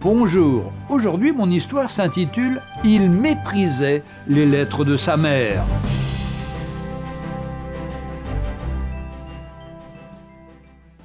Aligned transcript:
Bonjour, 0.00 0.72
aujourd'hui 0.88 1.32
mon 1.32 1.50
histoire 1.50 1.90
s'intitule 1.90 2.62
Il 2.84 3.10
méprisait 3.10 4.04
les 4.28 4.46
lettres 4.46 4.84
de 4.84 4.96
sa 4.96 5.16
mère. 5.16 5.64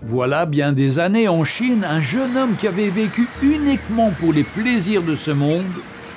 Voilà 0.04 0.46
bien 0.46 0.74
des 0.74 1.00
années 1.00 1.28
en 1.28 1.44
Chine, 1.44 1.84
un 1.84 2.02
jeune 2.02 2.38
homme 2.38 2.56
qui 2.56 2.68
avait 2.68 2.90
vécu 2.90 3.28
uniquement 3.42 4.12
pour 4.20 4.32
les 4.32 4.44
plaisirs 4.44 5.02
de 5.02 5.16
ce 5.16 5.32
monde 5.32 5.66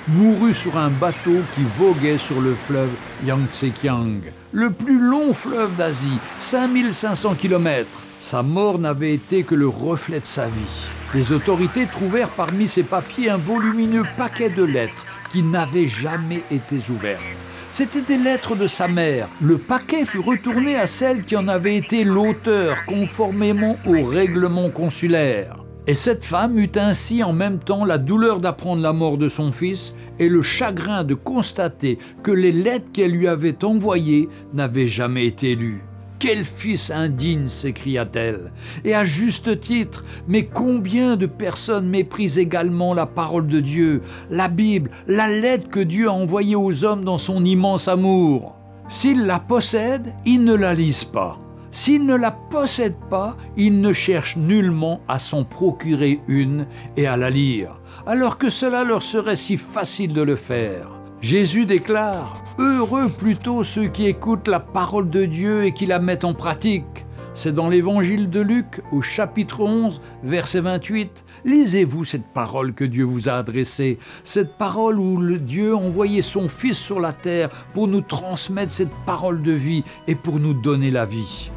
mourut 0.09 0.53
sur 0.53 0.77
un 0.77 0.91
bateau 0.91 1.41
qui 1.55 1.63
voguait 1.79 2.19
sur 2.19 2.43
le 2.43 2.55
fleuve 2.55 2.91
Yangtze-Kiang, 3.25 4.21
le 4.53 4.71
plus 4.71 4.99
long 4.99 5.33
fleuve 5.33 5.75
d'Asie, 5.77 6.19
5500 6.41 7.37
km. 7.37 7.89
Sa 8.19 8.43
mort 8.43 8.79
n'avait 8.79 9.15
été 9.15 9.45
que 9.45 9.55
le 9.55 9.67
reflet 9.67 10.21
de 10.21 10.27
sa 10.27 10.47
vie. 10.47 10.87
Les 11.17 11.33
autorités 11.33 11.87
trouvèrent 11.87 12.29
parmi 12.29 12.69
ses 12.69 12.83
papiers 12.83 13.31
un 13.31 13.39
volumineux 13.39 14.03
paquet 14.19 14.51
de 14.51 14.63
lettres 14.63 15.07
qui 15.33 15.43
n'avaient 15.43 15.89
jamais 15.89 16.43
été 16.51 16.77
ouvertes. 16.91 17.23
C'étaient 17.71 18.03
des 18.03 18.19
lettres 18.19 18.55
de 18.55 18.67
sa 18.67 18.87
mère. 18.87 19.27
Le 19.41 19.57
paquet 19.57 20.05
fut 20.05 20.21
retourné 20.21 20.77
à 20.77 20.87
celle 20.87 21.25
qui 21.25 21.35
en 21.35 21.49
avait 21.49 21.77
été 21.77 22.05
l'auteur, 22.05 22.85
conformément 22.85 23.79
au 23.87 24.05
règlement 24.05 24.69
consulaire. 24.69 25.65
Et 25.87 25.95
cette 25.95 26.23
femme 26.23 26.59
eut 26.59 26.73
ainsi 26.77 27.25
en 27.25 27.33
même 27.33 27.61
temps 27.61 27.87
la 27.87 27.97
douleur 27.97 28.39
d'apprendre 28.39 28.83
la 28.83 28.93
mort 28.93 29.17
de 29.17 29.31
son 29.31 29.53
fils 29.53 29.95
et 30.19 30.29
le 30.29 30.43
chagrin 30.43 31.03
de 31.03 31.15
constater 31.15 31.97
que 32.23 32.31
les 32.31 32.53
lettres 32.53 32.93
qu'elle 32.93 33.13
lui 33.13 33.27
avait 33.27 33.65
envoyées 33.65 34.29
n'avaient 34.53 34.89
jamais 34.89 35.25
été 35.25 35.55
lues. 35.55 35.83
Quel 36.19 36.45
fils 36.45 36.91
indigne 36.91 37.49
s'écria-t-elle. 37.49 38.53
Et 38.85 38.95
à 38.95 39.05
juste 39.05 39.61
titre, 39.61 40.05
mais 40.27 40.47
combien 40.47 41.17
de 41.17 41.27
personnes 41.27 41.89
méprisent 41.89 42.39
également 42.39 42.95
la 42.95 43.07
parole 43.07 43.47
de 43.47 43.61
Dieu, 43.61 44.03
la 44.31 44.49
Bible, 44.49 44.91
la 45.07 45.29
lettre 45.29 45.69
que 45.69 45.81
Dieu 45.81 46.09
a 46.09 46.13
envoyée 46.13 46.57
aux 46.57 46.85
hommes 46.85 47.05
dans 47.05 47.19
son 47.19 47.45
immense 47.45 47.89
amour 47.89 48.57
S'ils 48.89 49.27
la 49.27 49.41
possèdent, 49.41 50.15
ils 50.25 50.45
ne 50.45 50.55
la 50.55 50.73
lisent 50.73 51.05
pas. 51.05 51.39
S'ils 51.71 52.07
ne 52.07 52.15
la 52.15 52.31
possèdent 52.31 53.05
pas, 53.11 53.37
ils 53.57 53.81
ne 53.81 53.93
cherchent 53.93 54.39
nullement 54.39 55.01
à 55.09 55.19
s'en 55.19 55.45
procurer 55.45 56.21
une 56.29 56.67
et 56.97 57.07
à 57.07 57.19
la 57.19 57.29
lire, 57.29 57.81
alors 58.07 58.39
que 58.39 58.49
cela 58.49 58.85
leur 58.85 59.03
serait 59.03 59.37
si 59.37 59.59
facile 59.59 60.15
de 60.15 60.23
le 60.23 60.37
faire. 60.37 60.96
Jésus 61.21 61.67
déclare 61.67 62.43
Heureux 62.59 63.09
plutôt 63.09 63.65
ceux 63.65 63.89
qui 63.89 64.07
écoutent 64.07 64.49
la 64.49 64.61
parole 64.61 65.11
de 65.11 65.25
Dieu 65.25 65.65
et 65.65 65.73
qui 65.73 65.87
la 65.87 65.99
mettent 65.99 66.25
en 66.25 66.35
pratique. 66.35 67.07
C'est 67.35 67.53
dans 67.53 67.69
l'évangile 67.69 68.31
de 68.31 68.41
Luc, 68.41 68.81
au 68.93 69.03
chapitre 69.03 69.61
11, 69.61 70.01
verset 70.23 70.61
28. 70.61 71.25
Lisez-vous 71.45 72.05
cette 72.05 72.27
parole 72.33 72.73
que 72.73 72.85
Dieu 72.85 73.05
vous 73.05 73.29
a 73.29 73.33
adressée, 73.33 73.99
cette 74.25 74.57
parole 74.57 74.99
où 74.99 75.19
le 75.19 75.39
Dieu 75.39 75.73
a 75.73 75.77
envoyé 75.77 76.23
son 76.23 76.49
Fils 76.49 76.79
sur 76.79 76.99
la 76.99 77.13
terre 77.13 77.51
pour 77.75 77.89
nous 77.89 78.01
transmettre 78.01 78.73
cette 78.73 78.95
parole 79.05 79.43
de 79.43 79.53
vie 79.53 79.85
et 80.09 80.15
pour 80.15 80.41
nous 80.41 80.55
donner 80.55 80.91
la 80.91 81.05
vie. 81.05 81.51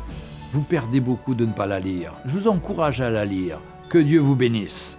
Vous 0.51 0.63
perdez 0.63 0.99
beaucoup 0.99 1.33
de 1.33 1.45
ne 1.45 1.53
pas 1.53 1.67
la 1.67 1.79
lire. 1.79 2.13
Je 2.25 2.31
vous 2.31 2.47
encourage 2.47 2.99
à 2.99 3.09
la 3.09 3.23
lire. 3.23 3.59
Que 3.87 3.99
Dieu 3.99 4.19
vous 4.19 4.35
bénisse. 4.35 4.98